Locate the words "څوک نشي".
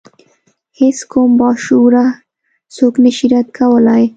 2.75-3.27